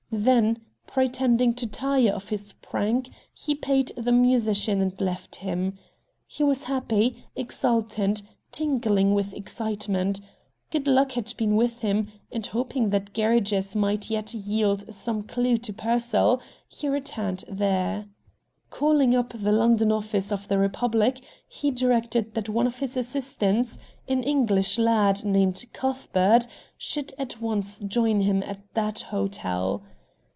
Then, 0.13 0.59
pretending 0.87 1.53
to 1.53 1.65
tire 1.65 2.11
of 2.11 2.27
his 2.29 2.51
prank, 2.61 3.09
he 3.33 3.55
paid 3.55 3.93
the 3.95 4.11
musician 4.11 4.81
and 4.81 4.99
left 4.99 5.37
him. 5.37 5.79
He 6.27 6.43
was 6.43 6.63
happy, 6.65 7.23
exultant, 7.37 8.21
tingling 8.51 9.13
with 9.13 9.33
excitement. 9.33 10.19
Good 10.69 10.85
luck 10.85 11.13
had 11.13 11.33
been 11.37 11.55
with 11.55 11.79
him, 11.79 12.09
and, 12.29 12.45
hoping 12.45 12.89
that 12.89 13.13
Gerridge's 13.13 13.73
might 13.73 14.09
yet 14.09 14.33
yield 14.33 14.93
some 14.93 15.23
clew 15.23 15.55
to 15.55 15.71
Pearsall, 15.71 16.41
he 16.67 16.89
returned 16.89 17.45
there. 17.47 18.07
Calling 18.69 19.15
up 19.15 19.29
the 19.33 19.53
London 19.53 19.93
office 19.93 20.29
of 20.29 20.49
the 20.49 20.57
REPUBLIC, 20.57 21.23
he 21.47 21.71
directed 21.71 22.33
that 22.33 22.49
one 22.49 22.67
of 22.67 22.79
his 22.79 22.97
assistants, 22.97 23.79
an 24.09 24.23
English 24.23 24.77
lad 24.77 25.23
named 25.23 25.63
Cuthbert, 25.71 26.47
should 26.77 27.13
at 27.17 27.39
once 27.39 27.79
join 27.79 28.19
him 28.19 28.43
at 28.43 28.59
that 28.73 28.99
hotel. 29.03 29.83